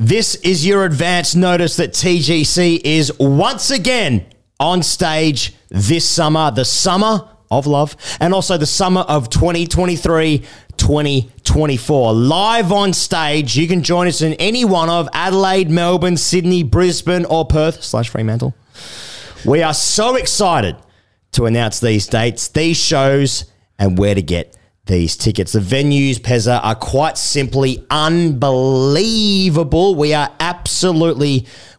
This 0.00 0.36
is 0.36 0.64
your 0.64 0.84
advance 0.84 1.34
notice 1.34 1.74
that 1.74 1.92
TGC 1.92 2.82
is 2.84 3.12
once 3.18 3.72
again 3.72 4.26
on 4.60 4.84
stage 4.84 5.54
this 5.70 6.08
summer, 6.08 6.52
the 6.52 6.64
summer 6.64 7.28
of 7.50 7.66
love, 7.66 7.96
and 8.20 8.32
also 8.32 8.56
the 8.56 8.64
summer 8.64 9.00
of 9.00 9.28
2023 9.28 10.44
2024. 10.76 12.12
Live 12.12 12.70
on 12.70 12.92
stage. 12.92 13.56
You 13.56 13.66
can 13.66 13.82
join 13.82 14.06
us 14.06 14.22
in 14.22 14.34
any 14.34 14.64
one 14.64 14.88
of 14.88 15.08
Adelaide, 15.12 15.68
Melbourne, 15.68 16.16
Sydney, 16.16 16.62
Brisbane, 16.62 17.24
or 17.24 17.44
Perth 17.44 17.82
slash 17.82 18.08
Fremantle. 18.08 18.54
We 19.44 19.64
are 19.64 19.74
so 19.74 20.14
excited 20.14 20.76
to 21.32 21.46
announce 21.46 21.80
these 21.80 22.06
dates, 22.06 22.46
these 22.46 22.76
shows, 22.76 23.46
and 23.80 23.98
where 23.98 24.14
to 24.14 24.22
get 24.22 24.56
these 24.88 25.16
tickets. 25.16 25.52
The 25.52 25.60
venues, 25.60 26.16
Pezza, 26.16 26.58
are 26.62 26.74
quite 26.74 27.16
simply 27.16 27.86
unbelievable. 27.90 29.94
We 29.94 30.12
are 30.14 30.32
absolutely, 30.40 30.57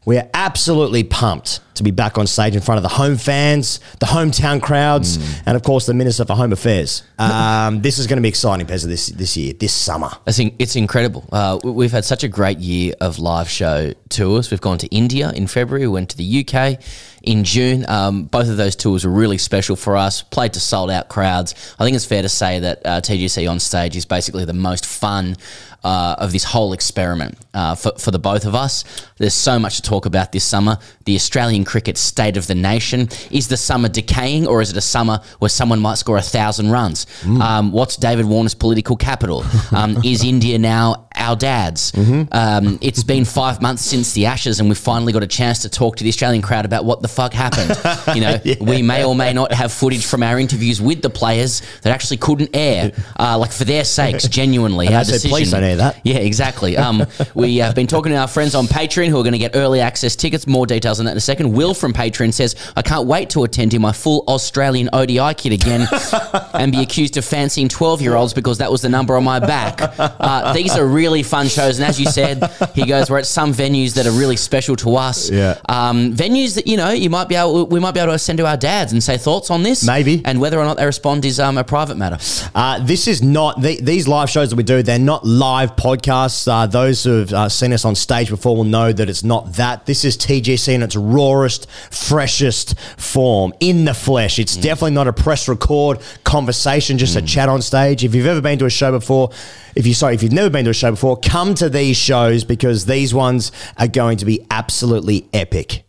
we 0.06 0.18
are 0.18 0.28
absolutely 0.34 1.04
pumped 1.04 1.60
to 1.76 1.84
be 1.84 1.92
back 1.92 2.18
on 2.18 2.28
stage 2.28 2.56
in 2.56 2.62
front 2.62 2.78
of 2.78 2.84
the 2.84 2.90
home 2.90 3.16
fans, 3.16 3.80
the 4.00 4.06
hometown 4.06 4.62
crowds, 4.62 5.18
and 5.46 5.56
of 5.56 5.64
course 5.64 5.86
the 5.86 5.94
Minister 5.94 6.26
for 6.26 6.36
Home 6.36 6.52
Affairs. 6.52 7.04
Um, 7.18 7.82
this 7.82 8.00
is 8.00 8.08
going 8.08 8.18
to 8.18 8.22
be 8.22 8.28
exciting, 8.28 8.66
Pezza, 8.68 8.86
this 8.86 9.08
this 9.08 9.38
year, 9.38 9.54
this 9.54 9.74
summer. 9.74 10.10
I 10.28 10.32
think 10.32 10.56
it's 10.60 10.76
incredible. 10.76 11.24
Uh, 11.32 11.60
we- 11.64 11.72
we've 11.72 11.92
had 11.92 12.04
such 12.06 12.24
a 12.24 12.28
great 12.28 12.60
year 12.60 12.94
of 13.00 13.20
live 13.20 13.50
show 13.50 13.94
tours. 14.10 14.52
We've 14.52 14.60
gone 14.62 14.78
to 14.80 14.88
India 14.88 15.32
in 15.34 15.48
February, 15.48 15.88
we 15.88 15.94
went 15.94 16.10
to 16.10 16.18
the 16.18 16.24
UK 16.46 16.80
in 17.22 17.44
June. 17.44 17.86
Um, 17.88 18.24
both 18.24 18.50
of 18.50 18.58
those 18.58 18.76
tours 18.76 19.06
were 19.06 19.12
really 19.12 19.38
special 19.38 19.76
for 19.76 19.96
us, 19.96 20.22
played 20.22 20.54
to 20.54 20.60
sold 20.60 20.90
out 20.92 21.08
crowds. 21.10 21.54
I 21.80 21.84
think 21.86 21.96
it's 21.96 22.06
fair 22.06 22.22
to 22.24 22.30
say 22.30 22.60
that 22.60 22.82
uh, 22.86 23.02
TGC 23.02 23.50
on 23.50 23.60
stage 23.60 23.96
is 23.96 24.06
basically 24.06 24.44
the 24.46 24.54
most 24.54 24.86
fun. 24.86 25.38
Uh, 25.82 26.14
of 26.18 26.34
this 26.34 26.44
whole 26.44 26.74
experiment 26.74 27.38
uh, 27.54 27.74
for, 27.74 27.94
for 27.98 28.12
the 28.12 28.20
both 28.20 28.44
of 28.44 28.54
us. 28.54 28.79
There's 29.18 29.34
so 29.34 29.60
much 29.60 29.78
to 29.78 29.82
talk 29.82 30.06
about 30.06 30.32
this 30.32 30.44
summer. 30.44 30.78
The 31.06 31.16
Australian 31.16 31.66
cricket 31.66 31.98
state 31.98 32.38
of 32.38 32.48
the 32.48 32.56
nation. 32.56 33.10
Is 33.32 33.48
the 33.48 33.58
summer 33.58 33.90
decaying 33.90 34.48
or 34.48 34.62
is 34.62 34.72
it 34.72 34.78
a 34.78 34.82
summer 34.82 35.22
where 35.40 35.50
someone 35.50 35.80
might 35.80 35.96
score 35.96 36.18
a 36.18 36.22
thousand 36.22 36.72
runs? 36.72 37.06
Um, 37.42 37.72
what's 37.72 37.96
David 37.96 38.26
Warner's 38.26 38.56
political 38.56 38.96
capital? 38.96 39.44
Um, 39.72 39.98
is 40.04 40.24
India 40.24 40.58
now 40.58 41.08
our 41.20 41.36
dad's? 41.36 41.92
Um, 42.32 42.80
it's 42.82 43.04
been 43.04 43.26
five 43.26 43.62
months 43.62 43.84
since 43.84 44.14
the 44.14 44.26
Ashes 44.28 44.60
and 44.60 44.70
we've 44.70 44.78
finally 44.78 45.14
got 45.14 45.24
a 45.24 45.28
chance 45.28 45.60
to 45.60 45.70
talk 45.70 45.98
to 45.98 46.04
the 46.04 46.10
Australian 46.10 46.42
crowd 46.42 46.66
about 46.66 46.86
what 46.86 47.02
the 47.02 47.08
fuck 47.08 47.34
happened. 47.34 47.78
You 48.16 48.22
know, 48.22 48.40
we 48.62 48.82
may 48.82 49.04
or 49.04 49.14
may 49.16 49.34
not 49.34 49.52
have 49.54 49.72
footage 49.72 50.06
from 50.06 50.24
our 50.24 50.40
interviews 50.40 50.82
with 50.82 51.02
the 51.02 51.10
players 51.10 51.62
that 51.82 51.94
actually 51.94 52.18
couldn't 52.18 52.50
air, 52.56 52.92
uh, 53.20 53.38
like 53.38 53.52
for 53.52 53.66
their 53.66 53.84
sakes, 53.84 54.28
genuinely. 54.28 54.88
And 54.88 54.96
our 54.96 55.04
"Please 55.04 55.52
don't 55.52 55.64
air 55.64 55.76
that." 55.76 56.00
Yeah, 56.04 56.18
exactly. 56.18 56.76
Um, 56.76 57.06
we 57.36 57.58
have 57.58 57.76
been 57.76 57.88
talking 57.88 58.12
to 58.12 58.18
our 58.18 58.28
friends 58.28 58.56
on 58.56 58.66
Patreon 58.66 59.10
who 59.10 59.20
are 59.20 59.24
going 59.24 59.34
to 59.34 59.40
get 59.40 59.56
early 59.56 59.80
access 59.80 60.16
tickets. 60.16 60.48
More 60.48 60.66
details 60.66 61.00
on 61.00 61.06
that 61.06 61.12
in 61.12 61.18
a 61.18 61.22
second. 61.22 61.52
Will 61.54 61.74
from 61.74 61.94
Patreon 61.94 62.34
says, 62.34 62.56
I 62.76 62.82
can't 62.82 63.06
wait 63.06 63.30
to 63.32 63.44
attend 63.44 63.74
in 63.74 63.82
my 63.82 63.92
full 63.92 64.24
Australian 64.28 64.90
ODI 64.94 65.34
kit 65.36 65.54
again 65.54 65.88
and 66.54 66.72
be 66.72 66.82
accused 66.82 67.18
of 67.18 67.26
fancying 67.26 67.68
12 67.68 68.02
year 68.02 68.16
olds 68.16 68.34
because 68.34 68.58
that 68.58 68.72
was 68.72 68.82
the 68.82 68.90
number 68.90 69.16
on 69.16 69.24
my 69.24 69.40
back. 69.40 69.80
Uh, 70.00 70.54
these 70.54 70.76
are 70.76 70.86
really 70.86 71.19
fun 71.24 71.48
shows. 71.48 71.80
And 71.80 71.88
as 71.88 72.00
you 72.00 72.06
said, 72.06 72.44
he 72.74 72.86
goes, 72.86 73.10
we're 73.10 73.20
at 73.20 73.26
some 73.26 73.54
venues 73.54 73.96
that 73.96 74.06
are 74.06 74.12
really 74.12 74.38
special 74.38 74.76
to 74.78 74.96
us. 74.96 75.30
Yeah. 75.30 75.60
Um, 75.68 76.14
venues 76.14 76.56
that, 76.56 76.68
you 76.68 76.78
know, 76.78 76.92
you 76.92 77.10
might 77.10 77.28
be 77.28 77.36
able, 77.36 77.66
we 77.68 77.80
might 77.80 77.94
be 77.94 78.00
able 78.00 78.14
to 78.14 78.20
send 78.20 78.38
to 78.40 78.48
our 78.48 78.58
dads 78.58 78.92
and 78.92 79.04
say 79.04 79.18
thoughts 79.18 79.50
on 79.50 79.64
this. 79.64 79.86
Maybe. 79.86 80.22
And 80.26 80.40
whether 80.40 80.60
or 80.60 80.66
not 80.66 80.78
they 80.78 80.86
respond 80.86 81.26
is 81.26 81.40
um, 81.40 81.58
a 81.58 81.64
private 81.64 81.96
matter. 81.96 82.18
Uh, 82.56 82.80
this 82.84 83.08
is 83.08 83.22
not 83.22 83.62
the, 83.62 83.80
these 83.82 84.08
live 84.08 84.30
shows 84.30 84.50
that 84.50 84.56
we 84.56 84.64
do. 84.64 84.84
They're 84.84 85.00
not 85.00 85.26
live 85.26 85.76
podcasts. 85.76 86.48
Uh, 86.48 86.66
those 86.68 87.04
who 87.04 87.20
have 87.20 87.34
uh, 87.34 87.50
seen 87.50 87.74
us 87.74 87.86
on 87.86 87.96
stage 87.96 88.30
before 88.30 88.56
will 88.56 88.64
know 88.64 88.92
that 88.92 89.10
it's 89.10 89.24
not 89.24 89.54
that. 89.54 89.86
This 89.86 90.06
is 90.06 90.18
TGC 90.18 90.74
in 90.74 90.84
its 90.84 90.96
rawest, 90.96 91.70
freshest 91.92 92.80
form 92.98 93.54
in 93.60 93.86
the 93.86 93.94
flesh. 93.94 94.40
It's 94.40 94.56
definitely 94.56 94.92
not 94.92 95.08
a 95.08 95.14
press 95.14 95.48
record 95.48 96.00
conversation, 96.30 97.00
just 97.00 97.16
a 97.16 97.22
hmm. 97.22 97.26
chat 97.26 97.50
on 97.50 97.62
stage. 97.62 98.04
If 98.04 98.14
you've 98.14 98.28
ever 98.28 98.42
been 98.42 98.60
to 98.60 98.66
a 98.66 98.70
show 98.70 98.92
before, 98.92 99.32
if 99.76 99.88
you 99.88 99.94
sorry, 99.96 100.14
if 100.14 100.22
you've 100.22 100.32
never 100.32 100.50
been 100.50 100.66
to 100.66 100.72
a 100.72 100.76
show 100.76 100.92
before, 100.92 101.18
come 101.20 101.56
to 101.56 101.70
these 101.70 101.98
shows 101.98 102.44
because 102.44 102.86
these 102.86 103.14
ones 103.14 103.52
are 103.78 103.88
going 103.88 104.18
to 104.18 104.26
be 104.26 104.46
absolutely 104.52 105.28
epic. 105.34 105.86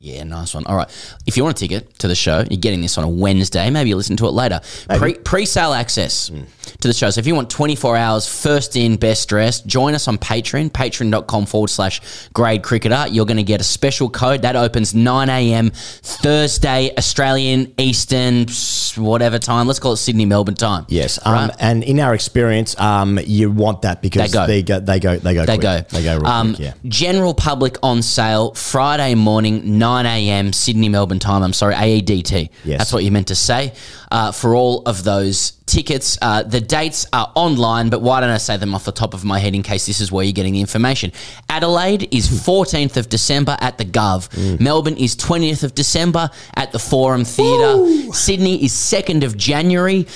Yeah, 0.00 0.22
nice 0.22 0.54
one. 0.54 0.64
All 0.66 0.76
right. 0.76 0.88
If 1.26 1.36
you 1.36 1.42
want 1.42 1.56
a 1.56 1.60
ticket 1.60 1.98
to 1.98 2.06
the 2.06 2.14
show, 2.14 2.44
you're 2.48 2.60
getting 2.60 2.82
this 2.82 2.98
on 2.98 3.04
a 3.04 3.08
Wednesday. 3.08 3.68
Maybe 3.68 3.88
you 3.88 3.96
listen 3.96 4.16
to 4.18 4.26
it 4.26 4.30
later. 4.30 4.60
Pre 5.24 5.44
sale 5.44 5.72
access 5.72 6.28
hmm. 6.28 6.42
to 6.80 6.86
the 6.86 6.94
show. 6.94 7.10
So 7.10 7.18
if 7.18 7.26
you 7.26 7.34
want 7.34 7.50
24 7.50 7.96
hours, 7.96 8.28
first 8.28 8.76
in, 8.76 8.96
best 8.96 9.28
dressed, 9.28 9.66
join 9.66 9.94
us 9.96 10.06
on 10.06 10.16
Patreon, 10.16 10.70
patreon.com 10.70 11.46
forward 11.46 11.68
slash 11.68 12.00
grade 12.32 12.62
cricketer. 12.62 13.06
You're 13.08 13.26
going 13.26 13.38
to 13.38 13.42
get 13.42 13.60
a 13.60 13.64
special 13.64 14.08
code 14.08 14.42
that 14.42 14.54
opens 14.54 14.94
9 14.94 15.28
a.m. 15.28 15.70
Thursday, 15.72 16.94
Australian, 16.96 17.74
Eastern, 17.76 18.46
whatever 18.96 19.38
time. 19.38 19.66
Let's 19.66 19.78
call 19.78 19.92
it 19.92 19.96
Sydney, 19.98 20.24
Melbourne 20.24 20.54
time. 20.54 20.86
Yes, 20.88 21.18
um, 21.24 21.34
Right? 21.34 21.50
and 21.58 21.82
in 21.82 22.00
our 22.00 22.14
experience, 22.14 22.78
um, 22.80 23.18
you 23.24 23.50
want 23.50 23.82
that 23.82 24.00
because 24.00 24.30
They 24.30 24.34
go. 24.38 24.46
they 24.46 24.62
go, 24.62 24.80
they 24.80 25.00
go, 25.00 25.16
they 25.18 25.34
go, 25.34 25.44
They 25.44 25.56
quick. 25.58 25.60
go. 25.60 25.84
they 25.90 26.02
go, 26.04 26.16
real 26.18 26.26
Um, 26.26 26.54
quick, 26.54 26.66
yeah. 26.66 26.72
General 26.88 27.34
public 27.34 27.76
on 27.82 28.02
sale 28.02 28.52
Friday 28.54 29.14
morning, 29.14 29.78
9 29.78 30.06
a.m. 30.06 30.52
Sydney, 30.52 30.88
Melbourne 30.88 31.18
time. 31.18 31.42
I'm 31.42 31.52
sorry, 31.52 31.74
AEDT. 31.74 32.50
Yes. 32.64 32.78
That's 32.78 32.92
what 32.92 33.04
you 33.04 33.10
meant 33.10 33.28
to 33.28 33.34
say. 33.34 33.72
Uh, 34.10 34.32
for 34.32 34.54
all 34.54 34.82
of 34.86 35.04
those 35.04 35.52
tickets, 35.68 36.18
uh, 36.22 36.42
the 36.42 36.60
dates 36.60 37.06
are 37.12 37.30
online, 37.34 37.90
but 37.90 38.02
why 38.02 38.20
don't 38.20 38.30
I 38.30 38.38
say 38.38 38.56
them 38.56 38.74
off 38.74 38.84
the 38.84 38.92
top 38.92 39.14
of 39.14 39.24
my 39.24 39.38
head 39.38 39.54
in 39.54 39.62
case 39.62 39.86
this 39.86 40.00
is 40.00 40.10
where 40.10 40.24
you're 40.24 40.32
getting 40.32 40.54
the 40.54 40.60
information? 40.60 41.12
Adelaide 41.48 42.08
is 42.12 42.28
14th 42.28 42.96
of 42.96 43.08
December 43.08 43.56
at 43.60 43.78
the 43.78 43.84
Gov. 43.84 44.28
Mm. 44.30 44.60
Melbourne 44.60 44.96
is 44.96 45.14
20th 45.14 45.62
of 45.62 45.74
December 45.74 46.30
at 46.54 46.72
the 46.72 46.78
Forum 46.78 47.24
Theatre. 47.24 48.12
Sydney 48.12 48.64
is 48.64 48.72
2nd 48.72 49.24
of 49.24 49.36
January 49.36 50.06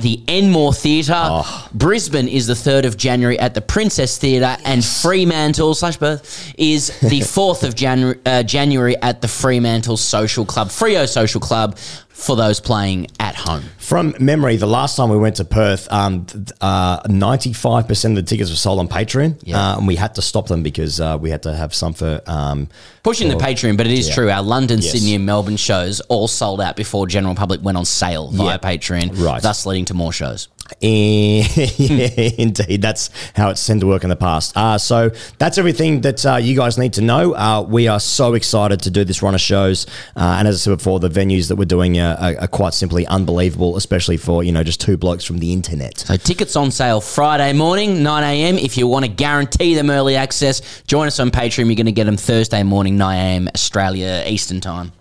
at 0.00 0.02
the 0.02 0.22
Enmore 0.28 0.72
Theatre. 0.72 1.12
Oh. 1.14 1.68
Brisbane 1.74 2.26
is 2.28 2.46
the 2.46 2.54
3rd 2.54 2.86
of 2.86 2.96
January 2.96 3.38
at 3.38 3.52
the 3.54 3.60
Princess 3.60 4.16
Theatre. 4.18 4.56
And 4.64 4.82
Fremantle 4.84 5.74
slash 5.74 5.98
Perth 5.98 6.54
is 6.56 6.88
the 7.00 7.20
4th 7.20 7.62
of 7.62 7.74
January, 7.74 8.18
uh, 8.24 8.42
January 8.42 8.96
at 9.02 9.20
the 9.20 9.28
Fremantle 9.28 9.96
Social 9.98 10.44
Club, 10.46 10.68
Freo 10.68 11.06
Social 11.08 11.40
Club 11.40 11.76
for 12.08 12.36
those 12.36 12.60
playing 12.60 13.06
at 13.18 13.34
home. 13.34 13.62
From 13.78 14.14
memory, 14.20 14.56
the 14.56 14.66
last 14.66 14.94
time 14.94 15.08
we 15.08 15.16
went 15.16 15.36
to 15.36 15.44
Perth, 15.44 15.90
um, 15.90 16.26
uh, 16.60 17.00
95% 17.04 18.04
of 18.10 18.14
the 18.16 18.22
tickets 18.22 18.50
were 18.50 18.56
sold 18.56 18.78
on 18.78 18.88
Patreon. 18.88 19.40
Yeah. 19.42 19.56
Uh, 19.72 19.78
and 19.78 19.86
we 19.86 19.96
had 19.96 20.14
to 20.16 20.22
stop 20.22 20.46
them 20.46 20.62
because 20.62 21.00
uh, 21.00 21.16
we 21.18 21.30
had 21.30 21.42
to 21.44 21.54
have 21.56 21.74
some 21.74 21.94
for. 21.94 22.20
Um, 22.26 22.68
Pushing 23.02 23.30
the 23.30 23.36
Patreon, 23.36 23.78
but 23.78 23.86
it 23.86 23.94
is 23.98 24.08
Yeah. 24.08 24.14
true. 24.14 24.30
Our 24.30 24.42
London, 24.42 24.80
Yes. 24.82 24.92
Sydney, 24.92 25.14
and 25.14 25.24
Melbourne 25.24 25.56
shows 25.56 26.00
all 26.08 26.28
sold 26.28 26.60
out 26.60 26.76
before 26.76 27.06
general 27.06 27.34
public 27.34 27.62
went 27.62 27.78
on 27.78 27.86
sale 27.86 28.28
via 28.30 28.46
Yeah. 28.48 28.58
Patreon, 28.58 29.18
Right. 29.18 29.40
thus 29.40 29.64
leading 29.64 29.86
to 29.90 29.94
more 29.94 30.12
shows. 30.12 30.48
yeah, 30.80 32.30
indeed, 32.38 32.80
that's 32.80 33.10
how 33.34 33.50
it's 33.50 33.64
tended 33.66 33.80
to 33.80 33.86
work 33.88 34.04
in 34.04 34.10
the 34.10 34.16
past. 34.16 34.56
Uh, 34.56 34.78
so 34.78 35.10
that's 35.38 35.58
everything 35.58 36.00
that 36.02 36.24
uh, 36.24 36.36
you 36.36 36.56
guys 36.56 36.78
need 36.78 36.92
to 36.92 37.02
know. 37.02 37.34
Uh, 37.34 37.62
we 37.62 37.88
are 37.88 37.98
so 37.98 38.34
excited 38.34 38.80
to 38.80 38.90
do 38.90 39.04
this 39.04 39.20
run 39.20 39.34
of 39.34 39.40
shows, 39.40 39.86
uh, 40.16 40.36
and 40.38 40.46
as 40.46 40.54
I 40.54 40.58
said 40.58 40.78
before, 40.78 41.00
the 41.00 41.10
venues 41.10 41.48
that 41.48 41.56
we're 41.56 41.64
doing 41.64 41.98
are, 41.98 42.16
are, 42.16 42.40
are 42.42 42.48
quite 42.48 42.72
simply 42.72 43.04
unbelievable, 43.06 43.76
especially 43.76 44.16
for 44.16 44.44
you 44.44 44.52
know 44.52 44.62
just 44.62 44.80
two 44.80 44.96
blokes 44.96 45.24
from 45.24 45.38
the 45.38 45.52
internet. 45.52 45.98
So 45.98 46.16
tickets 46.16 46.54
on 46.54 46.70
sale 46.70 47.00
Friday 47.00 47.52
morning, 47.52 48.02
9 48.02 48.22
a.m. 48.22 48.56
If 48.56 48.78
you 48.78 48.86
want 48.86 49.04
to 49.04 49.10
guarantee 49.10 49.74
them 49.74 49.90
early 49.90 50.14
access, 50.14 50.82
join 50.86 51.08
us 51.08 51.18
on 51.18 51.30
Patreon. 51.32 51.66
You're 51.66 51.74
going 51.74 51.86
to 51.86 51.92
get 51.92 52.04
them 52.04 52.16
Thursday 52.16 52.62
morning, 52.62 52.96
9 52.96 53.18
a.m. 53.18 53.48
Australia 53.48 54.22
Eastern 54.26 54.60
Time. 54.60 54.92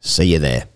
See 0.00 0.32
you 0.32 0.40
there. 0.40 0.66